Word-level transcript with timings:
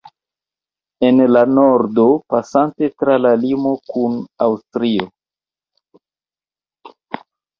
En 1.09 1.19
la 1.33 1.41
nordo, 1.49 2.05
pasante 2.35 2.89
tra 3.03 3.17
la 3.27 3.33
limo 3.43 3.73
kun 3.91 4.17
Aŭstrio. 4.47 5.07